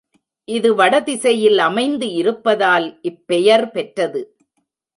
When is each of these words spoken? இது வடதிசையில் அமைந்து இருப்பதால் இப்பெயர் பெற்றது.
இது 0.47 0.69
வடதிசையில் 0.75 1.59
அமைந்து 1.59 2.07
இருப்பதால் 2.13 2.87
இப்பெயர் 3.03 3.67
பெற்றது. 3.71 4.21